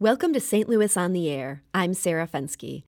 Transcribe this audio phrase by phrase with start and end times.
[0.00, 0.68] Welcome to St.
[0.68, 1.64] Louis on the Air.
[1.74, 2.84] I'm Sarah Fenske.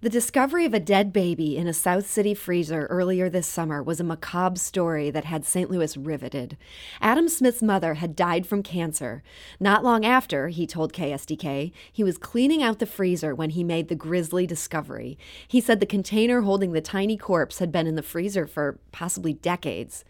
[0.00, 4.00] The discovery of a dead baby in a South City freezer earlier this summer was
[4.00, 5.70] a macabre story that had St.
[5.70, 6.56] Louis riveted.
[7.02, 9.22] Adam Smith's mother had died from cancer.
[9.60, 13.88] Not long after, he told KSDK, he was cleaning out the freezer when he made
[13.88, 15.18] the grisly discovery.
[15.46, 19.34] He said the container holding the tiny corpse had been in the freezer for possibly
[19.34, 20.02] decades.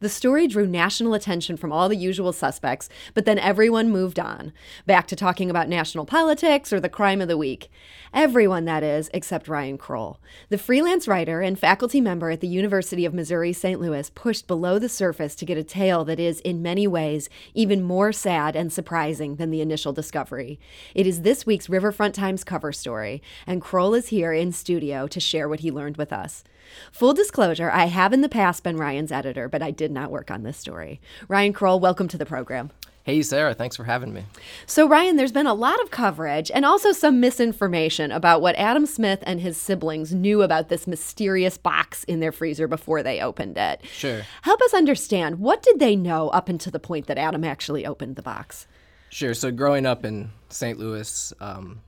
[0.00, 4.52] The story drew national attention from all the usual suspects, but then everyone moved on,
[4.86, 7.70] back to talking about national politics or the crime of the week.
[8.12, 10.16] Everyone, that is, except Ryan Krull.
[10.48, 13.80] The freelance writer and faculty member at the University of Missouri St.
[13.80, 17.82] Louis pushed below the surface to get a tale that is, in many ways, even
[17.82, 20.58] more sad and surprising than the initial discovery.
[20.94, 25.20] It is this week's Riverfront Times cover story, and Krull is here in studio to
[25.20, 26.42] share what he learned with us.
[26.92, 30.30] Full disclosure, I have in the past been Ryan's editor, but I did not work
[30.30, 31.00] on this story.
[31.28, 32.70] Ryan Krull, welcome to the program.
[33.02, 34.24] Hey, Sarah, thanks for having me.
[34.66, 38.84] So, Ryan, there's been a lot of coverage and also some misinformation about what Adam
[38.84, 43.56] Smith and his siblings knew about this mysterious box in their freezer before they opened
[43.56, 43.80] it.
[43.86, 44.22] Sure.
[44.42, 48.16] Help us understand what did they know up until the point that Adam actually opened
[48.16, 48.66] the box?
[49.08, 49.32] Sure.
[49.32, 50.78] So, growing up in St.
[50.78, 51.80] Louis, um,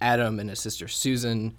[0.00, 1.56] Adam and his sister Susan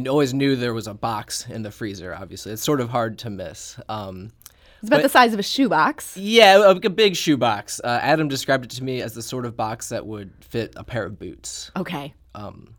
[0.00, 2.14] they always knew there was a box in the freezer.
[2.14, 3.78] Obviously, it's sort of hard to miss.
[3.88, 4.32] Um,
[4.80, 6.16] it's about but, the size of a shoebox.
[6.16, 7.80] Yeah, a, a big shoebox.
[7.82, 10.84] Uh, Adam described it to me as the sort of box that would fit a
[10.84, 11.70] pair of boots.
[11.76, 12.14] Okay.
[12.34, 12.74] Um,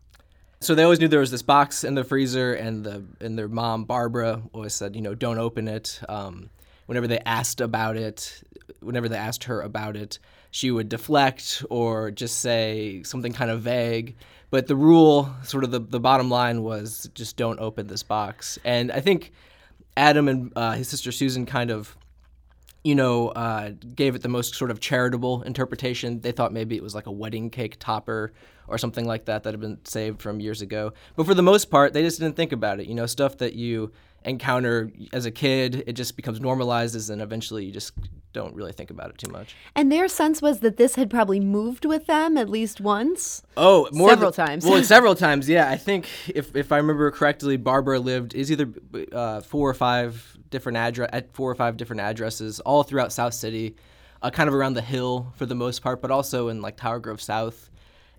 [0.60, 3.48] so they always knew there was this box in the freezer, and the and their
[3.48, 6.00] mom Barbara always said, you know, don't open it.
[6.08, 6.50] Um,
[6.86, 8.42] whenever they asked about it,
[8.80, 10.18] whenever they asked her about it,
[10.54, 14.14] she would deflect or just say something kind of vague.
[14.50, 18.56] But the rule, sort of the, the bottom line was just don't open this box.
[18.62, 19.32] And I think
[19.96, 21.96] Adam and uh, his sister Susan kind of,
[22.84, 26.20] you know, uh, gave it the most sort of charitable interpretation.
[26.20, 28.32] They thought maybe it was like a wedding cake topper
[28.68, 30.92] or something like that that had been saved from years ago.
[31.16, 32.86] But for the most part, they just didn't think about it.
[32.86, 33.90] You know, stuff that you
[34.24, 37.92] encounter as a kid, it just becomes normalized, and eventually you just
[38.32, 39.54] don't really think about it too much.
[39.74, 43.42] And their sense was that this had probably moved with them at least once.
[43.56, 44.66] Oh, more several times.
[44.66, 45.48] Well, several times.
[45.48, 48.68] Yeah, I think if if I remember correctly, Barbara lived is either
[49.12, 53.34] uh, four or five different address at four or five different addresses all throughout South
[53.34, 53.76] City,
[54.22, 56.98] uh, kind of around the hill for the most part, but also in like Tower
[56.98, 57.70] Grove South.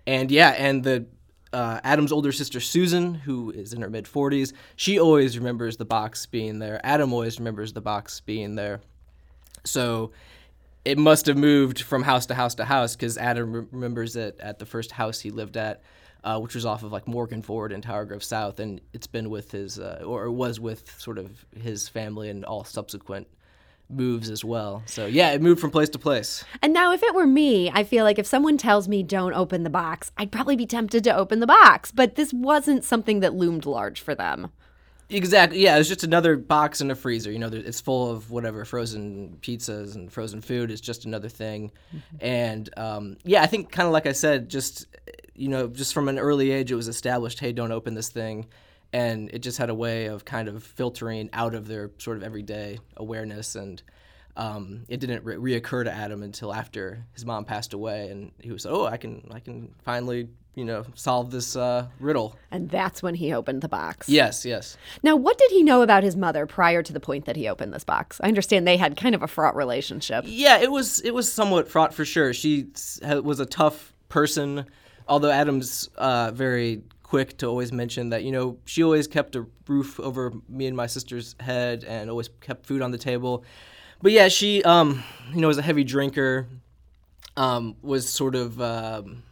[0.06, 1.06] And yeah, and the
[1.56, 5.86] uh, Adam's older sister Susan, who is in her mid 40s, she always remembers the
[5.86, 6.78] box being there.
[6.84, 8.82] Adam always remembers the box being there.
[9.64, 10.12] So
[10.84, 14.38] it must have moved from house to house to house because Adam re- remembers it
[14.38, 15.82] at the first house he lived at,
[16.24, 19.30] uh, which was off of like Morgan Ford and Tower Grove South, and it's been
[19.30, 23.28] with his uh, or was with sort of his family and all subsequent
[23.88, 24.82] moves as well.
[24.86, 26.44] So yeah, it moved from place to place.
[26.62, 29.62] And now if it were me, I feel like if someone tells me don't open
[29.62, 33.34] the box, I'd probably be tempted to open the box, but this wasn't something that
[33.34, 34.50] loomed large for them.
[35.08, 35.60] Exactly.
[35.60, 37.30] Yeah, it's just another box in a freezer.
[37.30, 40.70] You know, it's full of whatever frozen pizzas and frozen food.
[40.72, 41.70] It's just another thing.
[41.94, 42.16] Mm-hmm.
[42.20, 44.86] And um, yeah, I think kind of like I said, just
[45.34, 47.38] you know, just from an early age, it was established.
[47.38, 48.46] Hey, don't open this thing
[48.96, 52.22] and it just had a way of kind of filtering out of their sort of
[52.22, 53.82] everyday awareness and
[54.38, 58.52] um, it didn't re- reoccur to Adam until after his mom passed away, and he
[58.52, 62.36] was, oh, I can, I can finally, you know, solve this uh, riddle.
[62.50, 64.10] And that's when he opened the box.
[64.10, 64.76] Yes, yes.
[65.02, 67.72] Now, what did he know about his mother prior to the point that he opened
[67.72, 68.20] this box?
[68.22, 70.24] I understand they had kind of a fraught relationship.
[70.26, 72.34] Yeah, it was, it was somewhat fraught for sure.
[72.34, 72.66] She
[73.02, 74.66] was a tough person,
[75.08, 79.46] although Adam's uh, very quick to always mention that you know she always kept a
[79.68, 83.44] roof over me and my sister's head and always kept food on the table
[84.02, 86.48] but yeah she um you know was a heavy drinker
[87.36, 89.22] um was sort of um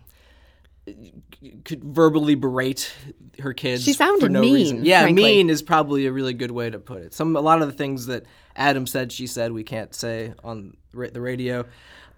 [1.64, 2.94] could verbally berate
[3.40, 4.84] her kids she sounded for no mean reason.
[4.84, 5.24] yeah frankly.
[5.24, 7.74] mean is probably a really good way to put it some a lot of the
[7.74, 8.24] things that
[8.56, 11.65] adam said she said we can't say on the radio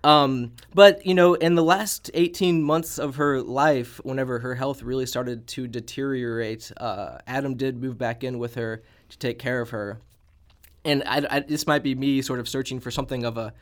[0.06, 4.83] um, but you know, in the last 18 months of her life, whenever her health
[4.84, 9.60] really started to deteriorate, uh, Adam did move back in with her to take care
[9.60, 9.98] of her.
[10.84, 13.53] And I, I, this might be me sort of searching for something of a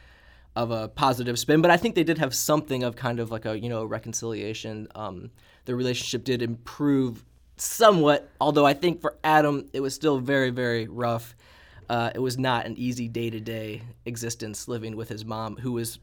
[0.55, 3.47] of a positive spin, but I think they did have something of kind of like
[3.47, 4.87] a you know reconciliation.
[4.95, 5.31] Um,
[5.65, 7.25] the relationship did improve
[7.57, 11.35] somewhat, although I think for Adam it was still very very rough.
[11.89, 15.73] Uh, it was not an easy day to day existence living with his mom, who
[15.73, 15.99] was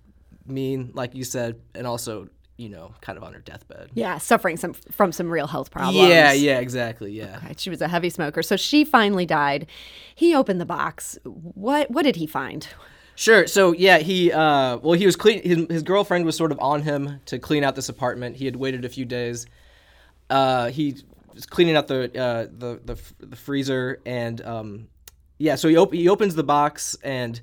[0.45, 2.29] mean, like you said, and also
[2.61, 3.89] you know, kind of on her deathbed.
[3.95, 6.07] Yeah, suffering some from some real health problems.
[6.07, 7.11] Yeah, yeah, exactly.
[7.11, 7.39] Yeah.
[7.43, 7.55] Okay.
[7.57, 8.43] She was a heavy smoker.
[8.43, 9.65] So she finally died.
[10.13, 11.17] He opened the box.
[11.23, 12.67] What what did he find?
[13.15, 13.47] Sure.
[13.47, 15.41] So yeah, he uh, well he was clean.
[15.41, 18.37] His, his girlfriend was sort of on him to clean out this apartment.
[18.37, 19.47] He had waited a few days.
[20.29, 20.97] Uh, he
[21.33, 24.87] was cleaning out the uh, the, the the freezer and um,
[25.41, 25.55] yeah.
[25.55, 27.41] So he op- he opens the box and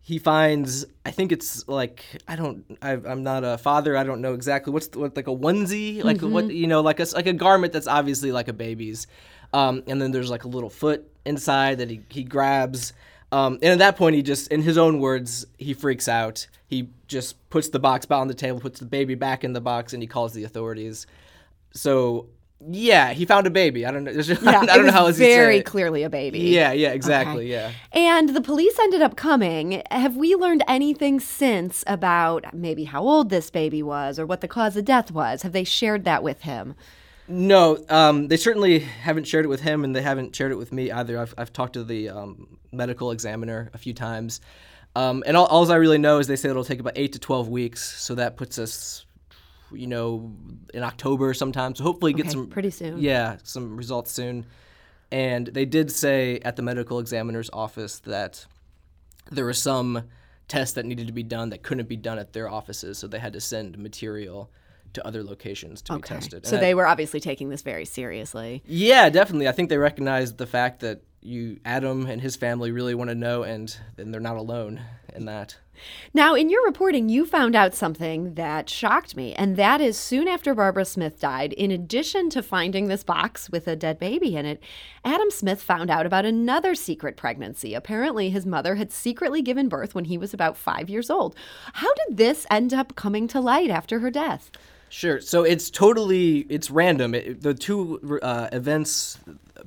[0.00, 3.96] he finds I think it's like I don't I, I'm not a father.
[3.96, 7.00] I don't know exactly what's the, what like a onesie like what you know like
[7.00, 9.06] a like a garment that's obviously like a baby's.
[9.52, 12.92] Um, and then there's like a little foot inside that he, he grabs.
[13.30, 16.46] Um, and at that point, he just, in his own words, he freaks out.
[16.66, 19.60] He just puts the box back on the table, puts the baby back in the
[19.60, 21.06] box, and he calls the authorities.
[21.72, 22.28] So,
[22.66, 23.86] yeah, he found a baby.
[23.86, 24.12] I don't know.
[24.12, 26.40] there's- I don't, I it don't know how else say very clearly a baby.
[26.40, 27.50] Yeah, yeah, exactly.
[27.50, 27.70] Yeah.
[27.92, 29.82] And the police ended up coming.
[29.90, 34.48] Have we learned anything since about maybe how old this baby was or what the
[34.48, 35.42] cause of death was?
[35.42, 36.74] Have they shared that with him?
[37.30, 40.72] No, um, they certainly haven't shared it with him, and they haven't shared it with
[40.72, 41.18] me either.
[41.18, 44.40] I've, I've talked to the um, medical examiner a few times,
[44.96, 47.18] um, and all, all I really know is they say it'll take about eight to
[47.18, 47.82] twelve weeks.
[48.00, 49.04] So that puts us,
[49.72, 50.32] you know,
[50.74, 51.74] in October sometime.
[51.74, 52.98] So hopefully get Okay, some pretty soon.
[52.98, 54.46] Yeah, some results soon.
[55.10, 58.44] And they did say at the medical examiner's office that
[59.30, 60.04] there were some
[60.48, 63.18] tests that needed to be done that couldn't be done at their offices, so they
[63.18, 64.50] had to send material
[64.94, 66.46] to other locations to be tested.
[66.46, 68.62] So And I- they were obviously taking this very seriously.
[68.66, 69.46] yeah, definitely.
[69.48, 73.14] I think they recognized the fact that you Adam and his family really want to
[73.14, 74.80] know, and and they're not alone
[75.14, 75.56] in that.
[76.12, 80.28] Now, in your reporting, you found out something that shocked me, and that is soon
[80.28, 84.44] after Barbara Smith died, in addition to finding this box with a dead baby in
[84.44, 84.62] it,
[85.04, 87.74] Adam Smith found out about another secret pregnancy.
[87.74, 91.34] Apparently, his mother had secretly given birth when he was about five years old.
[91.74, 94.50] How did this end up coming to light after her death?
[94.90, 95.20] Sure.
[95.20, 97.14] So it's totally it's random.
[97.14, 99.18] It, the two uh, events,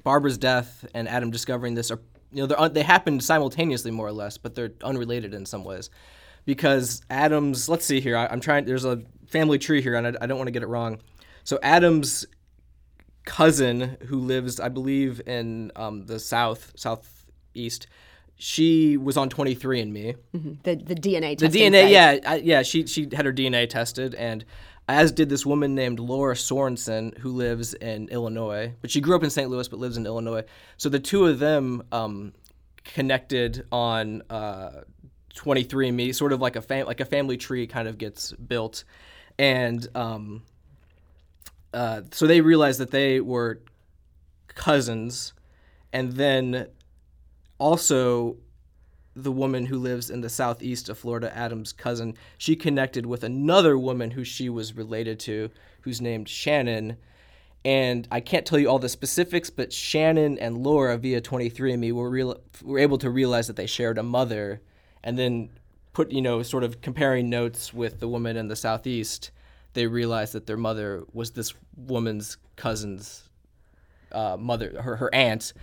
[0.03, 1.99] Barbara's death and Adam discovering this, are
[2.31, 5.89] you know they happened simultaneously more or less, but they're unrelated in some ways.
[6.45, 8.17] Because Adam's, let's see here.
[8.17, 8.65] I, I'm trying.
[8.65, 10.99] There's a family tree here, and I, I don't want to get it wrong.
[11.43, 12.25] So Adam's
[13.25, 17.87] cousin, who lives, I believe, in um, the south southeast,
[18.35, 20.15] she was on 23andMe.
[20.63, 22.63] The, the DNA The DNA, yeah, I, yeah.
[22.63, 24.43] She she had her DNA tested, and
[24.87, 29.23] as did this woman named Laura Sorensen, who lives in Illinois, but she grew up
[29.23, 29.49] in St.
[29.49, 30.43] Louis, but lives in Illinois.
[30.77, 32.33] So the two of them um,
[32.83, 34.81] connected on uh,
[35.35, 38.83] 23andMe, sort of like a fam- like a family tree kind of gets built,
[39.39, 40.43] and um,
[41.73, 43.61] uh, so they realized that they were
[44.47, 45.33] cousins,
[45.93, 46.67] and then
[47.59, 48.37] also
[49.15, 53.77] the woman who lives in the southeast of Florida, Adam's cousin, she connected with another
[53.77, 55.49] woman who she was related to,
[55.81, 56.97] who's named Shannon.
[57.65, 62.09] And I can't tell you all the specifics, but Shannon and Laura via 23andMe were
[62.09, 64.61] real, were able to realize that they shared a mother,
[65.03, 65.49] and then
[65.93, 69.31] put you know sort of comparing notes with the woman in the southeast,
[69.73, 73.29] they realized that their mother was this woman's cousin's
[74.11, 75.53] uh, mother, her her aunt.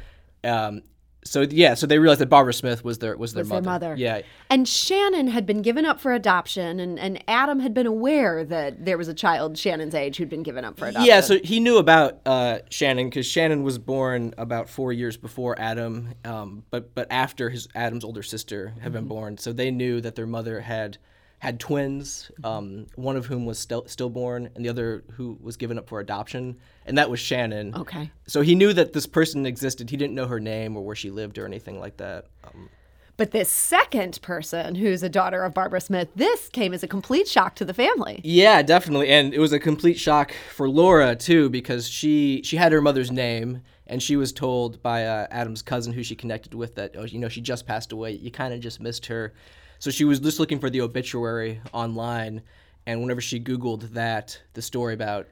[0.44, 0.82] Um,
[1.24, 3.88] so yeah, so they realized that Barbara Smith was their was their Was their mother.
[3.90, 3.94] mother.
[3.98, 8.44] Yeah, And Shannon had been given up for adoption, and, and Adam had been aware
[8.44, 11.06] that there was a child Shannon's age who'd been given up for adoption.
[11.06, 11.20] yeah.
[11.20, 16.14] So he knew about uh, Shannon because Shannon was born about four years before Adam,
[16.24, 19.38] um, but but after his Adam's older sister had been born.
[19.38, 20.98] So they knew that their mother had
[21.38, 25.78] had twins, um, one of whom was still stillborn, and the other who was given
[25.78, 27.74] up for adoption, and that was Shannon.
[27.74, 28.10] Okay.
[28.26, 29.90] So he knew that this person existed.
[29.90, 32.26] He didn't know her name or where she lived or anything like that.
[32.44, 32.68] Um,
[33.16, 37.28] But this second person, who's a daughter of Barbara Smith, this came as a complete
[37.28, 38.20] shock to the family.
[38.24, 42.72] Yeah, definitely, and it was a complete shock for Laura too because she she had
[42.72, 46.74] her mother's name and she was told by uh, Adam's cousin who she connected with
[46.74, 48.12] that oh you know she just passed away.
[48.12, 49.32] You kind of just missed her,
[49.78, 52.42] so she was just looking for the obituary online,
[52.86, 55.28] and whenever she Googled that, the story about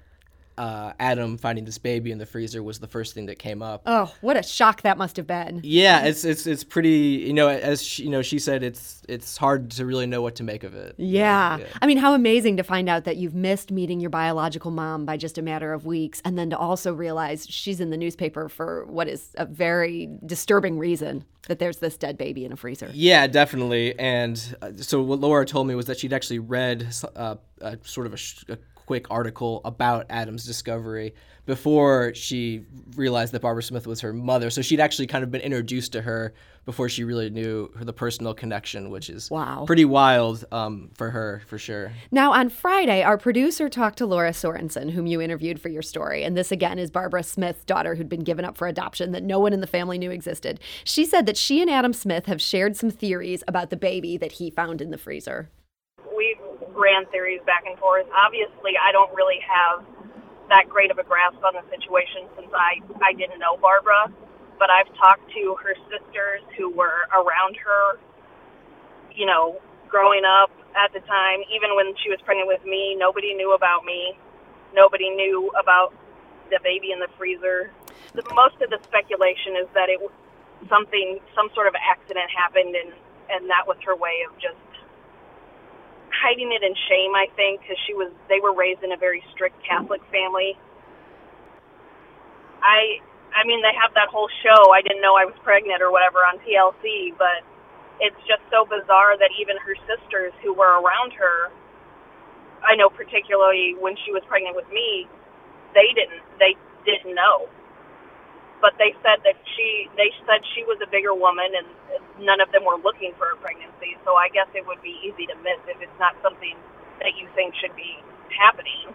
[0.58, 3.82] uh, Adam finding this baby in the freezer was the first thing that came up.
[3.86, 5.60] Oh, what a shock that must have been.
[5.62, 7.25] Yeah, it's it's it's pretty.
[7.26, 10.36] You know, as she, you know, she said it's it's hard to really know what
[10.36, 10.94] to make of it.
[10.98, 11.58] Yeah.
[11.80, 15.16] I mean, how amazing to find out that you've missed meeting your biological mom by
[15.16, 18.86] just a matter of weeks, and then to also realize she's in the newspaper for
[18.86, 22.90] what is a very disturbing reason that there's this dead baby in a freezer.
[22.92, 23.98] Yeah, definitely.
[23.98, 28.06] And uh, so what Laura told me was that she'd actually read uh, a, sort
[28.06, 31.14] of a, sh- a quick article about Adam's discovery
[31.45, 32.64] before she
[32.97, 34.50] realized that Barbara Smith was her mother.
[34.50, 38.35] So she'd actually kind of been introduced to her before she really knew the personal
[38.35, 39.64] connection, which is wow.
[39.66, 41.93] pretty wild um, for her, for sure.
[42.11, 46.25] Now, on Friday, our producer talked to Laura Sorensen, whom you interviewed for your story.
[46.25, 49.38] And this, again, is Barbara Smith's daughter who'd been given up for adoption that no
[49.38, 50.59] one in the family knew existed.
[50.83, 54.33] She said that she and Adam Smith have shared some theories about the baby that
[54.33, 55.50] he found in the freezer.
[56.76, 58.06] Ran theories back and forth.
[58.12, 59.85] Obviously, I don't really have
[60.52, 64.12] that great of a grasp on the situation since I, I didn't know Barbara
[64.59, 68.00] but I've talked to her sisters who were around her,
[69.12, 71.45] you know, growing up at the time.
[71.52, 74.16] Even when she was pregnant with me, nobody knew about me.
[74.75, 75.95] Nobody knew about
[76.50, 77.71] the baby in the freezer.
[78.14, 80.00] The, most of the speculation is that it
[80.68, 82.92] something, some sort of accident happened, and
[83.28, 84.56] and that was her way of just
[86.23, 87.14] hiding it in shame.
[87.14, 90.56] I think because she was, they were raised in a very strict Catholic family.
[92.62, 93.00] I
[93.37, 94.73] I mean, they have that whole show.
[94.73, 97.44] I didn't know I was pregnant or whatever on TLC, but
[98.00, 101.52] it's just so bizarre that even her sisters who were around her,
[102.64, 105.04] I know particularly when she was pregnant with me,
[105.76, 106.56] they didn't they
[106.88, 107.49] didn't know.
[108.62, 111.68] But they said that she they said she was a bigger woman and
[112.25, 113.96] none of them were looking for a pregnancy.
[114.04, 116.56] So I guess it would be easy to miss if it's not something
[117.02, 117.98] that you think should be
[118.32, 118.94] happening.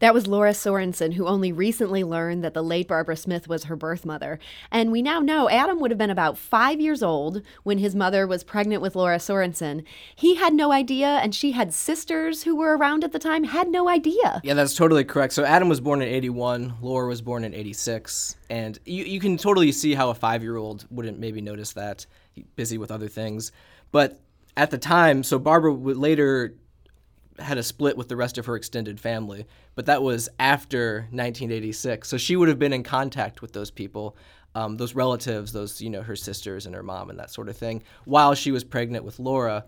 [0.00, 3.76] That was Laura Sorensen, who only recently learned that the late Barbara Smith was her
[3.76, 4.38] birth mother.
[4.70, 8.26] And we now know Adam would have been about five years old when his mother
[8.26, 9.84] was pregnant with Laura Sorensen.
[10.16, 13.68] He had no idea, and she had sisters who were around at the time, had
[13.68, 14.40] no idea.
[14.42, 15.34] Yeah, that's totally correct.
[15.34, 18.36] So Adam was born in 81, Laura was born in 86.
[18.48, 22.06] And you, you can totally see how a five year old wouldn't maybe notice that,
[22.56, 23.52] busy with other things.
[23.92, 24.18] But
[24.56, 26.54] at the time, so Barbara would later
[27.40, 32.08] had a split with the rest of her extended family, but that was after 1986.
[32.08, 34.16] So she would have been in contact with those people,
[34.54, 37.56] um, those relatives, those you know her sisters and her mom and that sort of
[37.56, 39.64] thing, while she was pregnant with Laura.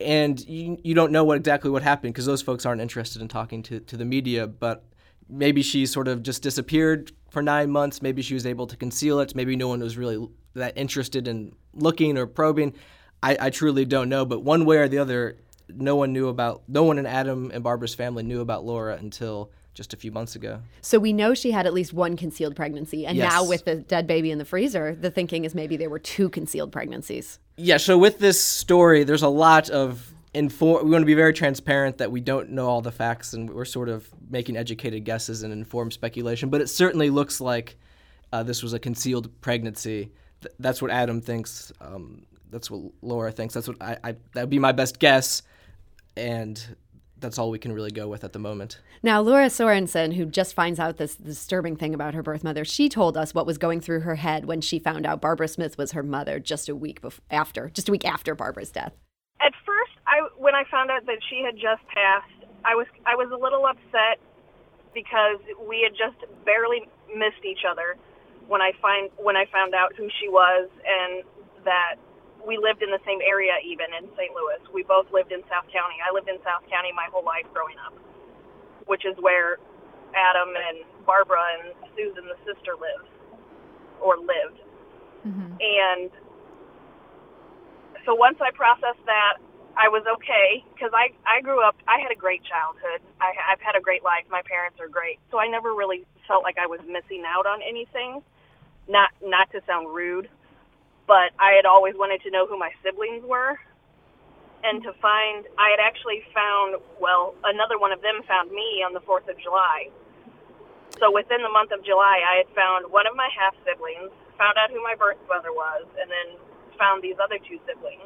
[0.00, 3.28] And you, you don't know what exactly what happened because those folks aren't interested in
[3.28, 4.46] talking to, to the media.
[4.46, 4.82] But
[5.28, 8.02] maybe she sort of just disappeared for nine months.
[8.02, 9.34] Maybe she was able to conceal it.
[9.34, 12.74] Maybe no one was really that interested in looking or probing.
[13.22, 14.24] I, I truly don't know.
[14.24, 15.36] But one way or the other,
[15.76, 19.50] no one knew about no one in Adam and Barbara's family knew about Laura until
[19.74, 20.60] just a few months ago.
[20.80, 23.32] So we know she had at least one concealed pregnancy, and yes.
[23.32, 26.28] now with the dead baby in the freezer, the thinking is maybe there were two
[26.28, 27.38] concealed pregnancies.
[27.56, 27.76] Yeah.
[27.76, 30.84] So with this story, there's a lot of inform.
[30.84, 33.64] We want to be very transparent that we don't know all the facts, and we're
[33.64, 36.50] sort of making educated guesses and informed speculation.
[36.50, 37.76] But it certainly looks like
[38.32, 40.10] uh, this was a concealed pregnancy.
[40.40, 41.72] Th- that's what Adam thinks.
[41.80, 43.54] Um, that's what Laura thinks.
[43.54, 45.42] That's what I, I that would be my best guess
[46.16, 46.76] and
[47.20, 48.80] that's all we can really go with at the moment.
[49.02, 52.88] Now, Laura Sorensen, who just finds out this disturbing thing about her birth mother, she
[52.88, 55.92] told us what was going through her head when she found out Barbara Smith was
[55.92, 58.92] her mother just a week before, after, just a week after Barbara's death.
[59.40, 63.14] At first, I when I found out that she had just passed, I was I
[63.14, 64.20] was a little upset
[64.92, 67.96] because we had just barely missed each other
[68.48, 71.24] when I find when I found out who she was and
[71.64, 71.96] that
[72.46, 74.32] we lived in the same area even in St.
[74.32, 74.60] Louis.
[74.72, 76.00] We both lived in South County.
[76.00, 77.94] I lived in South County my whole life growing up,
[78.86, 79.60] which is where
[80.16, 83.08] Adam and Barbara and Susan, the sister, lives
[84.00, 84.60] or lived.
[85.26, 85.60] Mm-hmm.
[85.60, 86.10] And
[88.04, 89.36] so once I processed that,
[89.76, 91.76] I was okay because I I grew up.
[91.86, 93.00] I had a great childhood.
[93.20, 94.24] I, I've had a great life.
[94.30, 97.60] My parents are great, so I never really felt like I was missing out on
[97.62, 98.22] anything.
[98.88, 100.28] Not not to sound rude,
[101.06, 103.58] but I had always wanted to know who my siblings were.
[104.62, 108.92] And to find, I had actually found, well, another one of them found me on
[108.92, 109.88] the 4th of July.
[111.00, 114.60] So within the month of July, I had found one of my half siblings, found
[114.60, 116.36] out who my birth mother was, and then
[116.76, 118.04] found these other two siblings.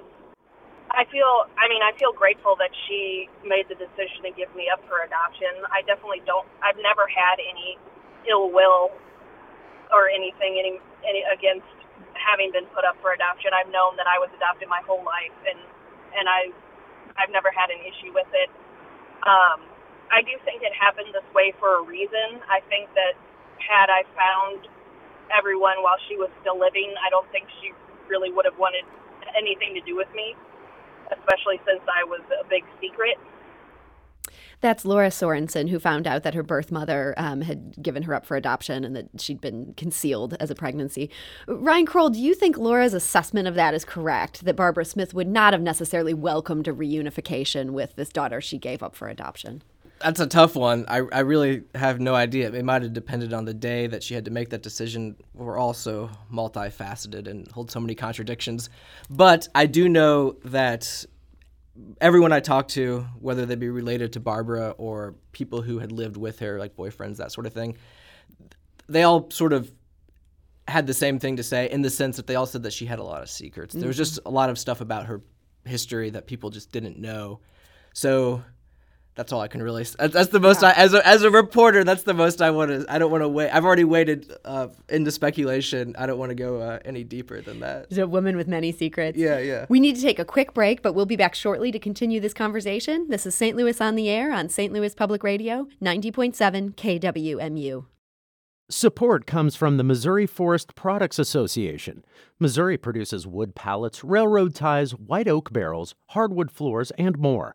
[0.94, 4.70] I feel, I mean, I feel grateful that she made the decision to give me
[4.70, 5.50] up for adoption.
[5.74, 7.74] I definitely don't, I've never had any
[8.30, 8.94] ill will
[9.90, 11.66] or anything any, any against
[12.24, 15.36] having been put up for adoption, I've known that I was adopted my whole life,
[15.44, 15.60] and
[16.16, 16.50] and I
[17.20, 18.50] I've never had an issue with it.
[19.28, 19.62] Um,
[20.10, 22.42] I do think it happened this way for a reason.
[22.48, 23.14] I think that
[23.60, 24.68] had I found
[25.32, 27.72] everyone while she was still living, I don't think she
[28.08, 28.84] really would have wanted
[29.38, 30.36] anything to do with me,
[31.12, 33.16] especially since I was a big secret.
[34.64, 38.24] That's Laura Sorensen, who found out that her birth mother um, had given her up
[38.24, 41.10] for adoption and that she'd been concealed as a pregnancy.
[41.46, 44.46] Ryan Krull, do you think Laura's assessment of that is correct?
[44.46, 48.82] That Barbara Smith would not have necessarily welcomed a reunification with this daughter she gave
[48.82, 49.62] up for adoption?
[50.00, 50.86] That's a tough one.
[50.88, 52.50] I, I really have no idea.
[52.50, 55.16] It might have depended on the day that she had to make that decision.
[55.34, 58.70] We're also multifaceted and hold so many contradictions.
[59.10, 61.04] But I do know that
[62.00, 66.16] everyone I talked to, whether they be related to Barbara or people who had lived
[66.16, 67.76] with her, like boyfriends, that sort of thing,
[68.88, 69.72] they all sort of
[70.66, 72.86] had the same thing to say in the sense that they all said that she
[72.86, 73.72] had a lot of secrets.
[73.72, 73.80] Mm-hmm.
[73.80, 75.22] There was just a lot of stuff about her
[75.64, 77.40] history that people just didn't know.
[77.92, 78.42] So
[79.14, 79.84] that's all I can really.
[79.84, 80.68] That's the most yeah.
[80.68, 81.84] I, as a as a reporter.
[81.84, 82.84] That's the most I want to.
[82.92, 83.50] I don't want to wait.
[83.50, 85.94] I've already waded uh, into speculation.
[85.98, 87.86] I don't want to go uh, any deeper than that.
[87.90, 89.16] She's a woman with many secrets.
[89.16, 89.66] Yeah, yeah.
[89.68, 92.34] We need to take a quick break, but we'll be back shortly to continue this
[92.34, 93.06] conversation.
[93.08, 93.56] This is St.
[93.56, 94.72] Louis on the air on St.
[94.72, 97.86] Louis Public Radio, ninety point seven KWMU.
[98.70, 102.02] Support comes from the Missouri Forest Products Association.
[102.40, 107.54] Missouri produces wood pallets, railroad ties, white oak barrels, hardwood floors, and more.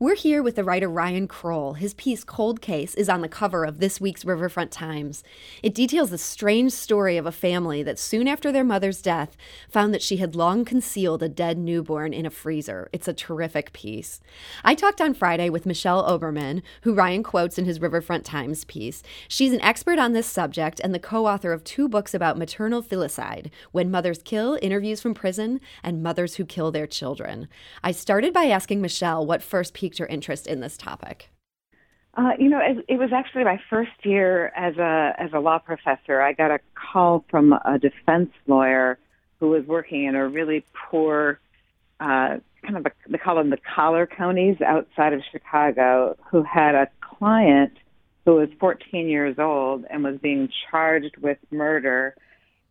[0.00, 1.76] We're here with the writer Ryan Krull.
[1.76, 5.22] His piece Cold Case is on the cover of this week's Riverfront Times.
[5.62, 9.36] It details the strange story of a family that soon after their mother's death
[9.70, 12.88] found that she had long concealed a dead newborn in a freezer.
[12.92, 14.20] It's a terrific piece.
[14.64, 19.00] I talked on Friday with Michelle Oberman, who Ryan quotes in his Riverfront Times piece.
[19.28, 22.82] She's an expert on this subject and the co author of two books about maternal
[22.82, 27.46] filicide When Mothers Kill, Interviews from Prison, and Mothers Who Kill Their Children.
[27.84, 31.28] I started by asking Michelle what first piqued your interest in this topic.
[32.14, 35.58] Uh, you know, it, it, was actually my first year as a as a law
[35.58, 36.22] professor.
[36.22, 38.98] I got a call from a defense lawyer
[39.40, 41.38] who was working in a really poor,
[42.00, 46.74] uh, kind of a, they call them the collar counties outside of Chicago, who had
[46.74, 47.72] a client
[48.24, 52.14] who was 14 years old and was being charged with murder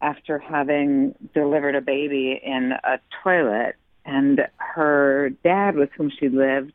[0.01, 6.74] after having delivered a baby in a toilet and her dad, with whom she lived,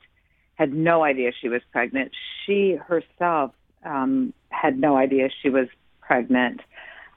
[0.58, 2.10] had no idea she was pregnant.
[2.44, 3.52] She herself
[3.84, 5.68] um, had no idea she was
[6.00, 6.60] pregnant.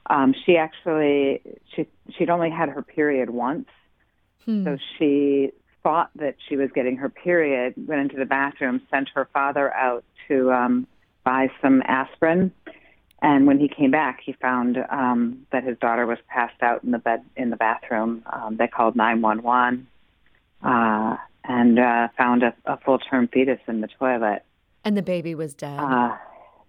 [0.08, 1.42] Um, she actually
[1.74, 3.68] she she'd only had her period once,
[4.44, 4.64] hmm.
[4.64, 5.50] so she
[5.82, 7.74] thought that she was getting her period.
[7.88, 10.86] Went into the bathroom, sent her father out to um,
[11.24, 12.52] buy some aspirin,
[13.22, 16.92] and when he came back, he found um, that his daughter was passed out in
[16.92, 18.22] the bed in the bathroom.
[18.32, 19.88] Um, they called nine one one
[20.62, 24.44] uh, and uh, found a, a full term fetus in the toilet.
[24.84, 25.78] And the baby was dead.
[25.78, 26.16] Uh,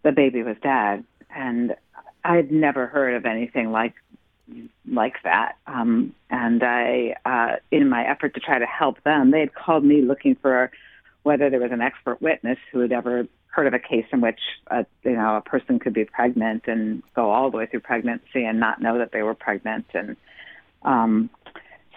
[0.03, 1.03] the baby was dead,
[1.35, 1.75] and
[2.23, 3.93] I'd never heard of anything like
[4.85, 5.55] like that.
[5.67, 9.83] Um, and I, uh, in my effort to try to help them, they had called
[9.83, 10.69] me looking for
[11.23, 14.39] whether there was an expert witness who had ever heard of a case in which
[14.67, 18.43] a, you know a person could be pregnant and go all the way through pregnancy
[18.43, 20.17] and not know that they were pregnant and
[20.81, 21.29] um,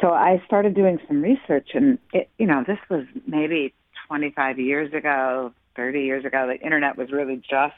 [0.01, 3.75] so I started doing some research, and it, you know, this was maybe
[4.09, 6.47] 25 years ago, 30 years ago.
[6.47, 7.75] The internet was really just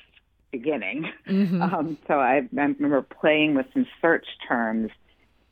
[0.50, 1.10] beginning.
[1.28, 1.62] Mm-hmm.
[1.68, 4.90] Um, so I, I remember playing with some search terms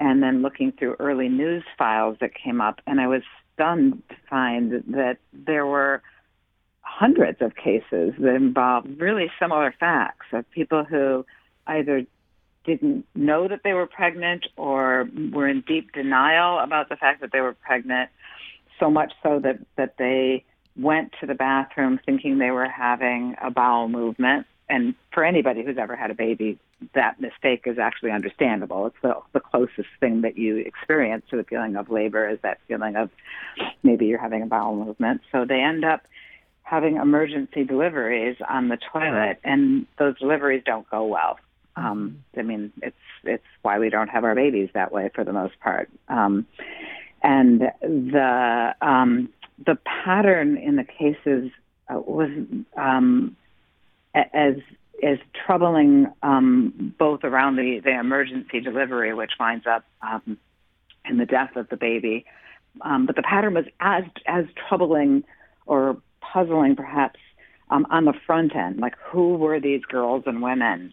[0.00, 3.22] and then looking through early news files that came up, and I was
[3.54, 6.02] stunned to find that there were
[6.80, 11.24] hundreds of cases that involved really similar facts of people who
[11.66, 12.06] either
[12.66, 17.30] didn't know that they were pregnant or were in deep denial about the fact that
[17.32, 18.10] they were pregnant,
[18.78, 20.44] so much so that, that they
[20.76, 24.46] went to the bathroom thinking they were having a bowel movement.
[24.68, 26.58] And for anybody who's ever had a baby,
[26.94, 28.86] that mistake is actually understandable.
[28.86, 32.58] It's the, the closest thing that you experience to the feeling of labor is that
[32.68, 33.10] feeling of
[33.82, 35.22] maybe you're having a bowel movement.
[35.32, 36.02] So they end up
[36.62, 41.38] having emergency deliveries on the toilet, and those deliveries don't go well.
[41.76, 45.32] Um, I mean, it's it's why we don't have our babies that way for the
[45.32, 45.90] most part.
[46.08, 46.46] Um,
[47.22, 49.28] and the um,
[49.64, 51.50] the pattern in the cases
[51.88, 52.30] uh, was
[52.76, 53.36] um,
[54.14, 54.54] as
[55.02, 60.38] as troubling um, both around the, the emergency delivery, which winds up um,
[61.04, 62.24] in the death of the baby,
[62.80, 65.24] um, but the pattern was as as troubling
[65.66, 67.20] or puzzling, perhaps,
[67.70, 68.78] um, on the front end.
[68.78, 70.92] Like, who were these girls and women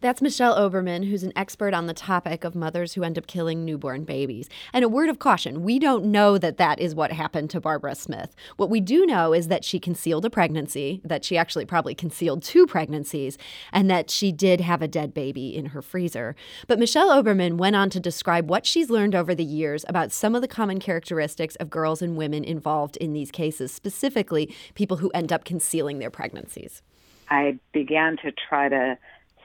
[0.00, 3.64] that's Michelle Oberman, who's an expert on the topic of mothers who end up killing
[3.64, 4.48] newborn babies.
[4.72, 7.94] And a word of caution we don't know that that is what happened to Barbara
[7.94, 8.34] Smith.
[8.56, 12.42] What we do know is that she concealed a pregnancy, that she actually probably concealed
[12.42, 13.38] two pregnancies,
[13.72, 16.34] and that she did have a dead baby in her freezer.
[16.66, 20.34] But Michelle Oberman went on to describe what she's learned over the years about some
[20.34, 25.10] of the common characteristics of girls and women involved in these cases, specifically people who
[25.10, 26.82] end up concealing their pregnancies.
[27.28, 28.98] I began to try to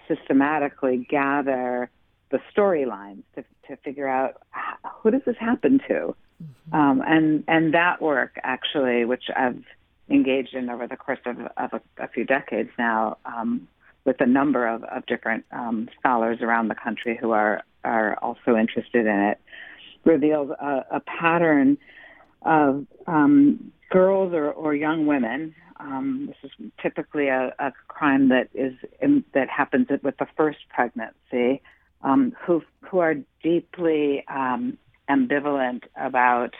[0.08, 1.90] systematically gather
[2.32, 4.42] the storylines to to figure out
[5.02, 6.76] who does this happen to, mm-hmm.
[6.76, 9.64] um, and and that work actually, which I've
[10.10, 13.68] engaged in over the course of, of a, a few decades now, um,
[14.06, 18.56] with a number of, of different um, scholars around the country who are are also
[18.56, 19.40] interested in it,
[20.04, 21.78] reveals a, a pattern
[22.44, 25.56] of um, girls or, or young women.
[25.80, 30.60] Um, this is typically a, a crime that is in, that happens with the first
[30.70, 31.62] pregnancy,
[32.02, 34.78] um, who who are deeply um,
[35.10, 36.54] ambivalent about.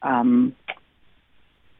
[0.00, 0.56] Um,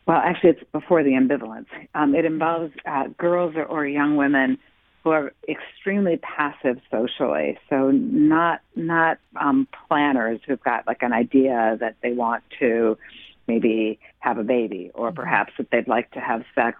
[0.07, 1.66] well, actually, it's before the ambivalence.
[1.94, 4.59] Um, it involves uh, girls or, or young women
[5.03, 7.59] who are extremely passive socially.
[7.70, 12.99] So not not um, planners who've got like an idea that they want to
[13.46, 15.16] maybe have a baby, or mm-hmm.
[15.16, 16.78] perhaps that they'd like to have sex,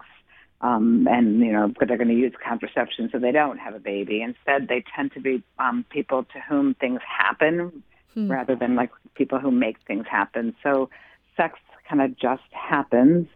[0.61, 3.79] um, and you know but they're going to use contraception so they don't have a
[3.79, 4.21] baby.
[4.21, 8.31] Instead, they tend to be um, people to whom things happen hmm.
[8.31, 10.55] rather than like people who make things happen.
[10.63, 10.89] So
[11.37, 13.27] sex kind of just happens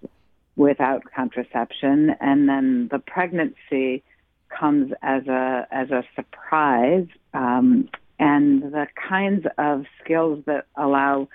[0.55, 4.03] without contraception, and then the pregnancy
[4.49, 7.89] comes as a as a surprise, um,
[8.19, 11.29] and the kinds of skills that allow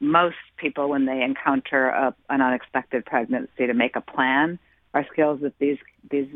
[0.00, 4.58] most people when they encounter a, an unexpected pregnancy to make a plan
[4.94, 5.78] are skills that these
[6.10, 6.28] these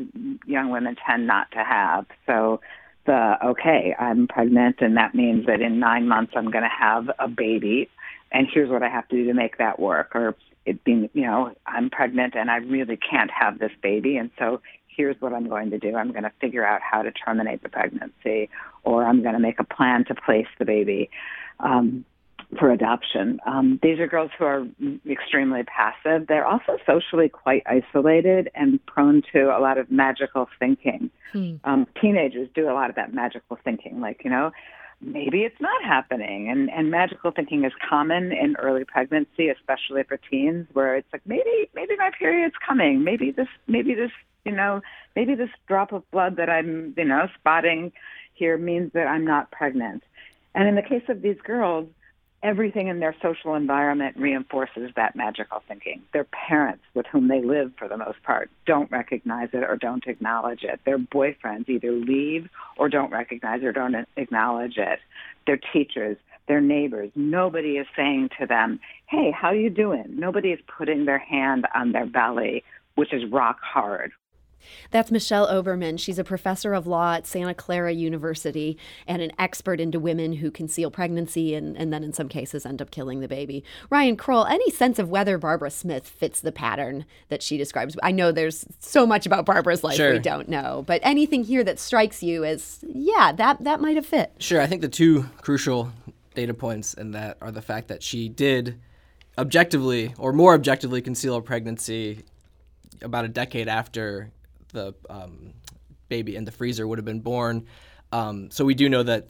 [0.45, 2.05] young women tend not to have.
[2.27, 2.61] So
[3.05, 7.09] the okay, I'm pregnant, and that means that in nine months I'm going to have
[7.19, 7.89] a baby,
[8.31, 10.11] and here's what I have to do to make that work.
[10.15, 14.29] Or it being, you know, I'm pregnant and I really can't have this baby, and
[14.37, 15.95] so here's what I'm going to do.
[15.95, 18.49] I'm going to figure out how to terminate the pregnancy,
[18.83, 21.09] or I'm going to make a plan to place the baby
[21.59, 22.05] um,
[22.59, 23.39] for adoption.
[23.45, 24.65] Um, these are girls who are
[25.09, 26.27] extremely passive.
[26.27, 31.09] They're also socially quite isolated and prone to a lot of magical thinking.
[31.31, 31.55] Hmm.
[31.63, 34.51] Um, teenagers do a lot of that magical thinking, like, you know,
[35.01, 36.49] maybe it's not happening.
[36.49, 41.23] And, and magical thinking is common in early pregnancy, especially for teens, where it's like,
[41.25, 43.03] maybe, maybe my period's coming.
[43.03, 44.11] Maybe this, maybe this
[44.45, 44.81] you know,
[45.15, 47.91] maybe this drop of blood that I'm, you know, spotting
[48.33, 50.03] here means that I'm not pregnant.
[50.55, 51.87] And in the case of these girls,
[52.43, 56.01] everything in their social environment reinforces that magical thinking.
[56.11, 60.05] Their parents, with whom they live for the most part, don't recognize it or don't
[60.05, 60.81] acknowledge it.
[60.85, 64.99] Their boyfriends either leave or don't recognize or don't acknowledge it.
[65.47, 70.51] Their teachers, their neighbors, nobody is saying to them, "Hey, how are you doing?" Nobody
[70.51, 72.63] is putting their hand on their belly,
[72.95, 74.11] which is rock hard,
[74.91, 75.99] that's Michelle Oberman.
[75.99, 80.51] She's a professor of law at Santa Clara University and an expert into women who
[80.51, 83.63] conceal pregnancy and, and then, in some cases, end up killing the baby.
[83.89, 87.97] Ryan Krull, any sense of whether Barbara Smith fits the pattern that she describes?
[88.03, 90.13] I know there's so much about Barbara's life sure.
[90.13, 94.05] we don't know, but anything here that strikes you as, yeah, that, that might have
[94.05, 94.31] fit?
[94.39, 94.61] Sure.
[94.61, 95.91] I think the two crucial
[96.33, 98.79] data points in that are the fact that she did
[99.37, 102.23] objectively or more objectively conceal a pregnancy
[103.01, 104.31] about a decade after
[104.73, 105.53] the um,
[106.09, 107.65] baby in the freezer would have been born.
[108.11, 109.29] Um, so we do know that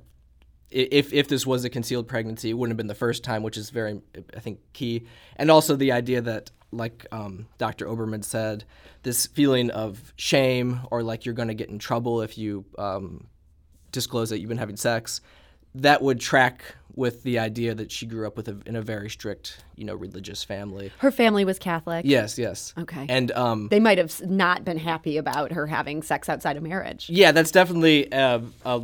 [0.69, 3.58] if if this was a concealed pregnancy, it wouldn't have been the first time, which
[3.58, 4.01] is very
[4.36, 5.06] I think key.
[5.36, 7.86] And also the idea that, like um, Dr.
[7.86, 8.65] Oberman said,
[9.03, 13.27] this feeling of shame or like you're going to get in trouble if you um,
[13.91, 15.21] disclose that you've been having sex,
[15.75, 19.10] that would track with the idea that she grew up with a, in a very
[19.10, 20.91] strict, you know, religious family.
[20.99, 22.06] Her family was Catholic.
[22.06, 22.73] Yes, yes.
[22.77, 23.06] Okay.
[23.10, 27.10] And um, they might have not been happy about her having sex outside of marriage.
[27.10, 28.82] Yeah, that's definitely a, a,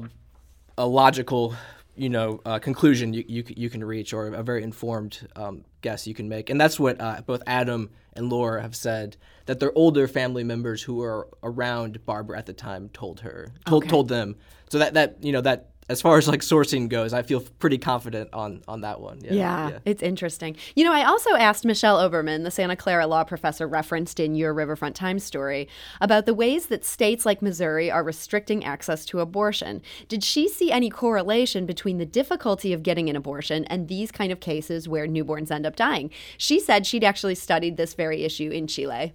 [0.78, 1.54] a logical,
[1.95, 6.08] you know, uh, conclusion you, you you can reach, or a very informed um, guess
[6.08, 6.50] you can make.
[6.50, 10.82] And that's what uh, both Adam and Laura have said that their older family members
[10.82, 13.89] who were around Barbara at the time told her, told okay.
[13.89, 14.36] told them.
[14.69, 17.80] So that that you know that as far as like sourcing goes, I feel pretty
[17.80, 19.19] confident on on that one.
[19.21, 20.56] Yeah, yeah, yeah, it's interesting.
[20.75, 24.54] You know, I also asked Michelle Oberman, the Santa Clara law professor referenced in your
[24.54, 25.67] Riverfront Times story,
[25.99, 29.82] about the ways that states like Missouri are restricting access to abortion.
[30.08, 34.32] Did she see any correlation between the difficulty of getting an abortion and these kind
[34.32, 36.12] of cases where newborns end up dying?
[36.38, 39.13] She said she'd actually studied this very issue in Chile.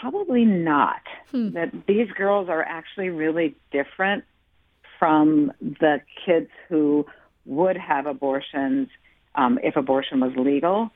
[0.00, 1.02] Probably not.
[1.30, 1.50] Hmm.
[1.50, 4.24] That these girls are actually really different
[5.00, 7.06] from the kids who
[7.46, 8.88] would have abortions
[9.34, 10.90] um, if abortion was legal.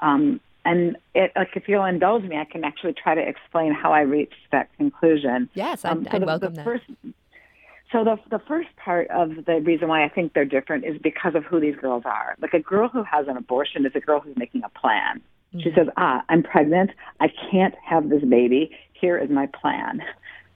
[0.00, 3.92] Um, and it, like, if you'll indulge me, I can actually try to explain how
[3.92, 5.48] I reached that conclusion.
[5.54, 7.14] Yes, um, so the, welcome the that.
[7.92, 11.36] So the the first part of the reason why I think they're different is because
[11.36, 12.34] of who these girls are.
[12.40, 15.20] Like a girl who has an abortion is a girl who's making a plan.
[15.54, 15.60] Mm-hmm.
[15.60, 16.90] She says, "Ah, I'm pregnant.
[17.20, 18.76] I can't have this baby.
[18.94, 20.02] Here is my plan."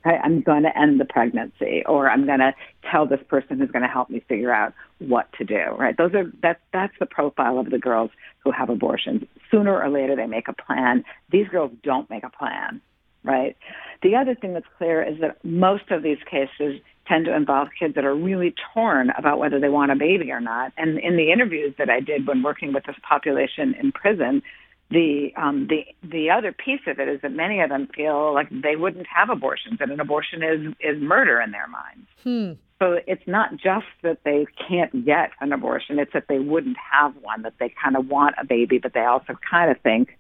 [0.05, 2.55] I'm going to end the pregnancy, or I'm going to
[2.91, 5.75] tell this person who's going to help me figure out what to do.
[5.79, 5.97] Right?
[5.97, 8.11] Those are that's that's the profile of the girls
[8.45, 9.25] who have abortions.
[9.51, 11.05] Sooner or later, they make a plan.
[11.31, 12.81] These girls don't make a plan.
[13.25, 13.57] Right?
[14.03, 17.95] The other thing that's clear is that most of these cases tend to involve kids
[17.95, 20.73] that are really torn about whether they want a baby or not.
[20.77, 24.43] And in the interviews that I did when working with this population in prison,
[24.91, 28.49] the um, the the other piece of it is that many of them feel like
[28.51, 32.09] they wouldn't have abortions, and an abortion is is murder in their minds.
[32.23, 32.53] Hmm.
[32.79, 37.15] So it's not just that they can't get an abortion; it's that they wouldn't have
[37.21, 37.43] one.
[37.43, 40.17] That they kind of want a baby, but they also kind of think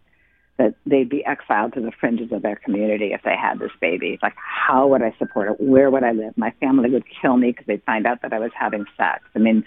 [0.58, 4.08] that they'd be exiled to the fringes of their community if they had this baby.
[4.08, 5.60] It's like, how would I support it?
[5.60, 6.36] Where would I live?
[6.36, 9.22] My family would kill me because they'd find out that I was having sex.
[9.36, 9.64] I mean,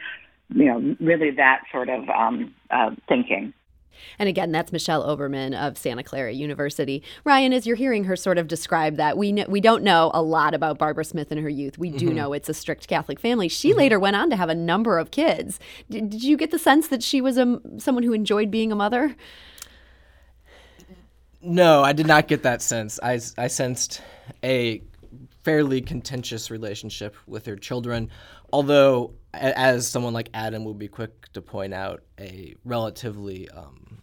[0.53, 3.53] you know, really that sort of um, uh, thinking.
[4.19, 7.03] And again, that's Michelle Oberman of Santa Clara University.
[7.23, 10.21] Ryan, as you're hearing her sort of describe that, we know, we don't know a
[10.21, 11.77] lot about Barbara Smith and her youth.
[11.77, 12.15] We do mm-hmm.
[12.15, 13.47] know it's a strict Catholic family.
[13.47, 13.79] She mm-hmm.
[13.79, 15.59] later went on to have a number of kids.
[15.89, 18.75] Did, did you get the sense that she was a someone who enjoyed being a
[18.75, 19.15] mother?
[21.41, 22.99] No, I did not get that sense.
[23.01, 24.01] I, I sensed
[24.43, 24.81] a
[25.43, 28.09] fairly contentious relationship with her children,
[28.53, 33.99] although, as someone like Adam would be quick to point out, a relatively um,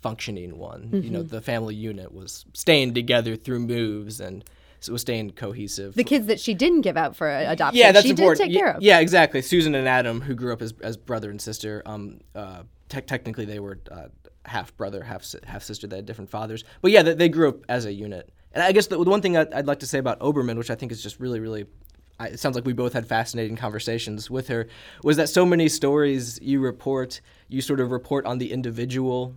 [0.00, 0.82] functioning one.
[0.84, 1.00] Mm-hmm.
[1.02, 1.28] You know, mm-hmm.
[1.28, 4.44] the family unit was staying together through moves and
[4.80, 5.94] so was staying cohesive.
[5.94, 8.38] The kids that she didn't give out for adoption, yeah, that's she important.
[8.38, 8.82] did take care of.
[8.82, 9.42] Yeah, exactly.
[9.42, 13.46] Susan and Adam, who grew up as, as brother and sister, um, uh, te- technically
[13.46, 14.08] they were uh,
[14.44, 15.86] half brother, half half sister.
[15.86, 18.30] They had different fathers, but yeah, they, they grew up as a unit.
[18.56, 20.70] And I guess the, the one thing I'd, I'd, like to say about Oberman, which
[20.70, 21.66] I think is just really, really,
[22.18, 24.66] I, it sounds like we both had fascinating conversations with her,
[25.04, 29.34] was that so many stories you report, you sort of report on the individual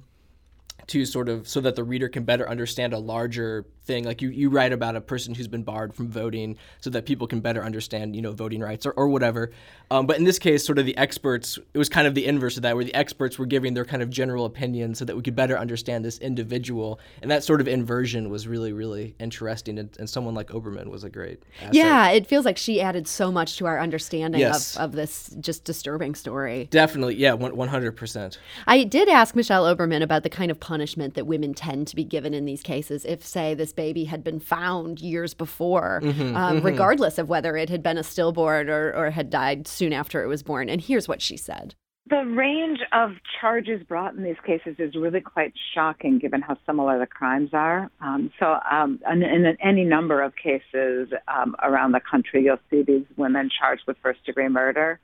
[0.88, 4.04] to sort of so that the reader can better understand a larger thing.
[4.04, 7.26] Like you, you write about a person who's been barred from voting so that people
[7.26, 9.52] can better understand, you know, voting rights or, or whatever.
[9.90, 12.56] Um, but in this case, sort of the experts, it was kind of the inverse
[12.56, 15.24] of that, where the experts were giving their kind of general opinion so that we
[15.24, 17.00] could better understand this individual.
[17.24, 19.80] And that sort of inversion was really, really interesting.
[19.80, 21.74] And, and someone like Oberman was a great asset.
[21.74, 24.76] Yeah, it feels like she added so much to our understanding yes.
[24.76, 26.68] of, of this just disturbing story.
[26.70, 27.16] Definitely.
[27.16, 28.38] Yeah, 100%.
[28.68, 32.04] I did ask Michelle Oberman about the kind of punishment that women tend to be
[32.04, 36.58] given in these cases if, say, this baby had been found years before, mm-hmm, um,
[36.58, 36.66] mm-hmm.
[36.66, 40.28] regardless of whether it had been a stillborn or, or had died soon after it
[40.28, 40.68] was born.
[40.68, 41.76] And here's what she said.
[42.10, 47.00] The range of charges brought in these cases is really quite shocking given how similar
[47.00, 47.90] the crimes are.
[48.02, 52.82] Um, so, um, in, in, any number of cases um, around the country, you'll see
[52.82, 55.00] these women charged with first degree murder.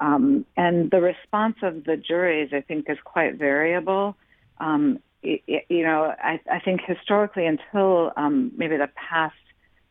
[0.00, 4.16] Um, and the response of the juries, I think, is quite variable.
[5.22, 9.34] You know, I, I think historically, until um, maybe the past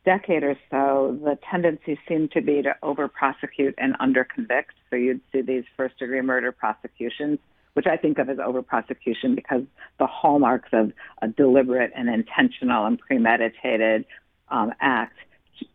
[0.05, 4.73] decade or so, the tendency seemed to be to over prosecute and under convict.
[4.89, 7.37] So you'd see these first degree murder prosecutions,
[7.73, 9.63] which I think of as over prosecution because
[9.99, 14.05] the hallmarks of a deliberate and intentional and premeditated
[14.49, 15.17] um, act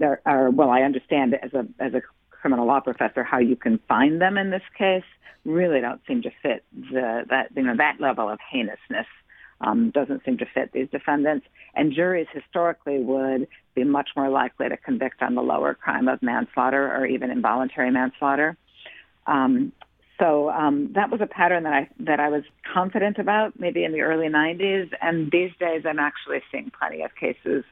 [0.00, 3.78] are, are, well, I understand as a as a criminal law professor how you can
[3.88, 5.04] find them in this case
[5.44, 9.06] really don't seem to fit the that you know that level of heinousness
[9.60, 11.46] um, doesn't seem to fit these defendants.
[11.74, 16.22] And juries historically would be much more likely to convict on the lower crime of
[16.22, 18.56] manslaughter or even involuntary manslaughter.
[19.26, 19.72] Um,
[20.18, 23.92] so um, that was a pattern that I that I was confident about maybe in
[23.92, 27.64] the early 90s, and these days I'm actually seeing plenty of cases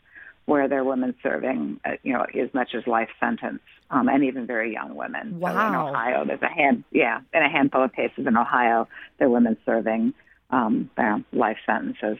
[0.46, 4.24] where there are women serving, uh, you know, as much as life sentence, um, and
[4.24, 5.38] even very young women.
[5.38, 5.52] Wow.
[5.52, 9.28] So in Ohio, there's a hand, yeah, in a handful of cases in Ohio, there
[9.28, 10.14] are women serving
[10.52, 10.90] um,
[11.32, 12.18] life sentences.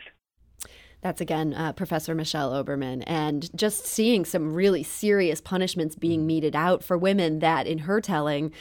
[1.02, 6.54] That's again uh, Professor Michelle Oberman, and just seeing some really serious punishments being meted
[6.54, 8.52] out for women that, in her telling,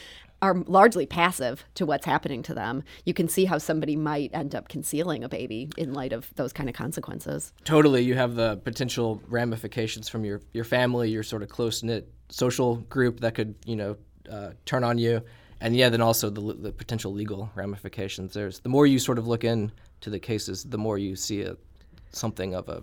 [0.41, 2.83] are largely passive to what's happening to them.
[3.05, 6.51] You can see how somebody might end up concealing a baby in light of those
[6.51, 7.53] kind of consequences.
[7.63, 8.01] Totally.
[8.01, 12.77] You have the potential ramifications from your, your family, your sort of close knit social
[12.77, 13.97] group that could, you know,
[14.31, 15.21] uh, turn on you
[15.61, 18.33] and yeah, then also the, the potential legal ramifications.
[18.33, 19.71] There's the more you sort of look into
[20.09, 21.55] the cases, the more you see a,
[22.11, 22.81] something of a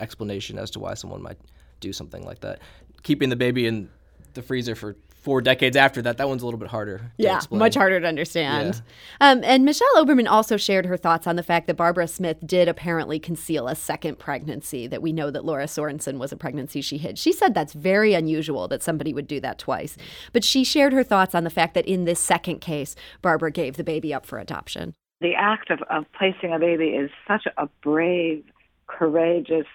[0.00, 1.38] explanation as to why someone might
[1.80, 2.60] do something like that.
[3.02, 3.90] Keeping the baby in
[4.32, 7.10] the freezer for four decades after that, that one's a little bit harder.
[7.18, 7.58] yeah, explain.
[7.58, 8.80] much harder to understand.
[9.20, 9.32] Yeah.
[9.32, 12.68] Um, and Michelle Oberman also shared her thoughts on the fact that Barbara Smith did
[12.68, 14.86] apparently conceal a second pregnancy.
[14.86, 17.18] That we know that Laura Sorensen was a pregnancy she hid.
[17.18, 19.96] She said that's very unusual that somebody would do that twice.
[20.32, 23.76] But she shared her thoughts on the fact that in this second case, Barbara gave
[23.76, 24.94] the baby up for adoption.
[25.20, 28.44] The act of, of placing a baby is such a brave,
[28.86, 29.66] courageous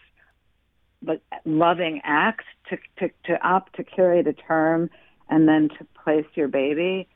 [1.01, 4.89] but loving act to, to, to opt to carry the term
[5.31, 7.07] and then to place your baby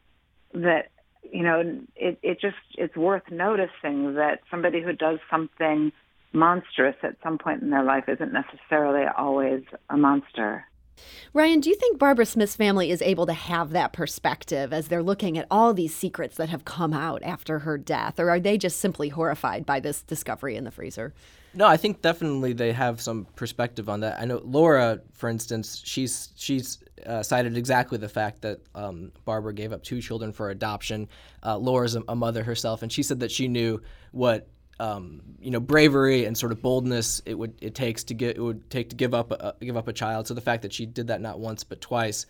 [0.53, 0.89] that
[1.31, 5.91] you know it, it just it's worth noticing that somebody who does something
[6.33, 10.65] monstrous at some point in their life isn't necessarily always a monster
[11.33, 15.03] Ryan, do you think Barbara Smith's family is able to have that perspective as they're
[15.03, 18.17] looking at all these secrets that have come out after her death?
[18.17, 21.13] Or are they just simply horrified by this discovery in the freezer?
[21.55, 24.19] No, I think definitely they have some perspective on that.
[24.19, 29.53] I know Laura, for instance, she's she's uh, cited exactly the fact that um, Barbara
[29.53, 31.07] gave up two children for adoption.
[31.43, 34.47] Uh, Laura's a, a, mother herself, and she said that she knew what
[34.81, 38.41] um, you know bravery and sort of boldness it would it takes to get it
[38.41, 40.27] would take to give up a, give up a child.
[40.27, 42.25] So the fact that she did that not once but twice,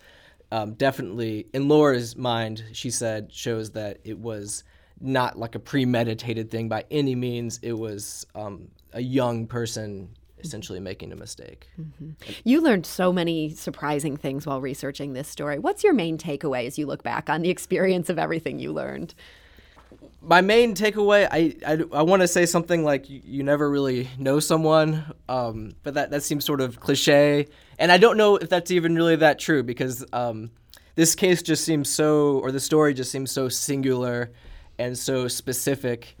[0.52, 4.62] um, definitely in Laura's mind, she said shows that it was
[5.00, 7.58] not like a premeditated thing by any means.
[7.62, 11.68] It was um, a young person essentially making a mistake.
[11.80, 12.10] Mm-hmm.
[12.44, 15.58] You learned so many surprising things while researching this story.
[15.58, 19.14] What's your main takeaway as you look back on the experience of everything you learned?
[20.22, 24.08] My main takeaway, I, I, I want to say something like you, you never really
[24.18, 27.46] know someone, um, but that, that seems sort of cliche.
[27.78, 30.50] And I don't know if that's even really that true because um,
[30.94, 34.32] this case just seems so, or the story just seems so singular
[34.78, 36.16] and so specific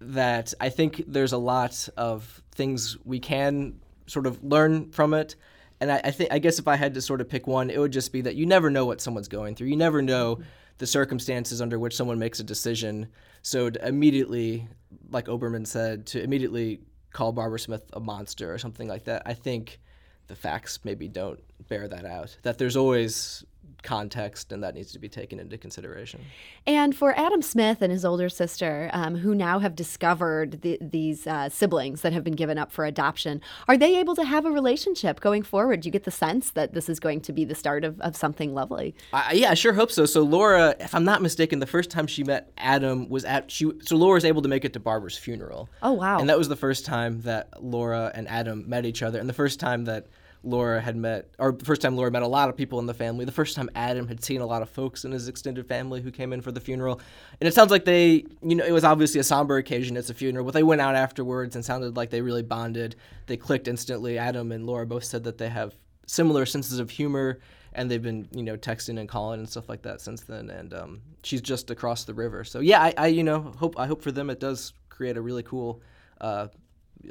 [0.00, 5.36] that I think there's a lot of things we can sort of learn from it.
[5.80, 7.78] And I, I think I guess if I had to sort of pick one, it
[7.78, 9.68] would just be that you never know what someone's going through.
[9.68, 10.40] You never know
[10.78, 13.08] the circumstances under which someone makes a decision.
[13.42, 14.68] So immediately,
[15.10, 16.80] like Oberman said, to immediately
[17.12, 19.80] call Barbara Smith a monster or something like that, I think
[20.28, 22.36] the facts maybe don't bear that out.
[22.42, 23.44] That there's always
[23.82, 26.20] context, and that needs to be taken into consideration.
[26.66, 31.26] And for Adam Smith and his older sister, um, who now have discovered the, these
[31.26, 34.50] uh, siblings that have been given up for adoption, are they able to have a
[34.50, 35.80] relationship going forward?
[35.80, 38.16] Do you get the sense that this is going to be the start of, of
[38.16, 38.94] something lovely?
[39.12, 40.06] Uh, yeah, I sure hope so.
[40.06, 43.70] So Laura, if I'm not mistaken, the first time she met Adam was at she.
[43.82, 45.68] So Laura was able to make it to Barbara's funeral.
[45.82, 46.18] Oh wow!
[46.18, 49.34] And that was the first time that Laura and Adam met each other, and the
[49.34, 50.06] first time that
[50.44, 52.94] Laura had met, or the first time Laura met a lot of people in the
[52.94, 53.24] family.
[53.24, 56.10] The first time Adam had seen a lot of folks in his extended family who
[56.10, 57.00] came in for the funeral.
[57.40, 59.96] And it sounds like they, you know, it was obviously a somber occasion.
[59.96, 62.96] It's a funeral, but they went out afterwards and sounded like they really bonded.
[63.26, 64.18] They clicked instantly.
[64.18, 65.74] Adam and Laura both said that they have
[66.06, 67.38] similar senses of humor
[67.74, 70.72] and they've been you know texting and calling and stuff like that since then and
[70.72, 74.02] um, she's just across the river so yeah I, I, you know hope i hope
[74.02, 75.82] for them it does create a really cool
[76.20, 76.48] uh,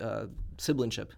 [0.02, 0.26] uh,
[0.58, 1.10] siblingship.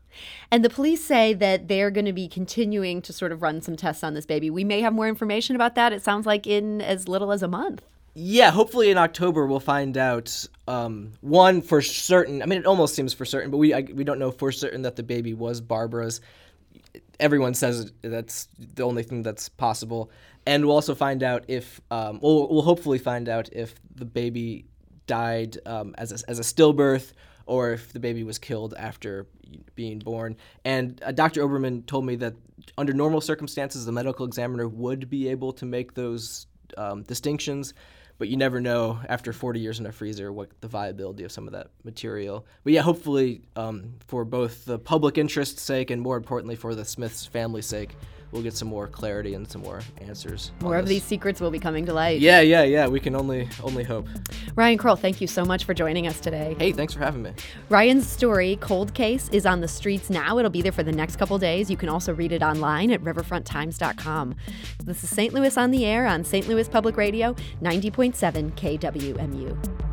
[0.52, 3.76] And the police say that they're going to be continuing to sort of run some
[3.76, 4.50] tests on this baby.
[4.50, 5.94] We may have more information about that.
[5.94, 7.84] It sounds like in as little as a month.
[8.16, 12.42] Yeah, hopefully in October we'll find out um, one for certain.
[12.42, 14.82] I mean, it almost seems for certain, but we I, we don't know for certain
[14.82, 16.20] that the baby was Barbara's.
[17.20, 20.10] Everyone says that's the only thing that's possible,
[20.46, 24.66] and we'll also find out if um, we'll we'll hopefully find out if the baby
[25.06, 27.14] died um, as a, as a stillbirth
[27.50, 29.26] or if the baby was killed after
[29.74, 30.38] being born.
[30.64, 31.42] And uh, Dr.
[31.42, 32.36] Oberman told me that
[32.78, 36.46] under normal circumstances, the medical examiner would be able to make those
[36.78, 37.74] um, distinctions,
[38.20, 41.48] but you never know after 40 years in a freezer what the viability of some
[41.48, 42.46] of that material.
[42.64, 46.86] But yeah, hopefully, um, for both the public interest's sake and more importantly for the
[46.86, 47.96] Smiths' family's sake,
[48.32, 50.52] we'll get some more clarity and some more answers.
[50.62, 52.20] More of these secrets will be coming to light.
[52.20, 52.88] Yeah, yeah, yeah.
[52.88, 54.08] We can only only hope.
[54.56, 56.56] Ryan Krull, thank you so much for joining us today.
[56.58, 57.32] Hey, thanks for having me.
[57.70, 60.38] Ryan's story, Cold Case, is on the streets now.
[60.38, 61.70] It'll be there for the next couple days.
[61.70, 64.36] You can also read it online at riverfronttimes.com.
[64.84, 65.34] This is St.
[65.34, 66.48] Louis on the air on St.
[66.48, 69.89] Louis Public Radio, 90.7 KWMU.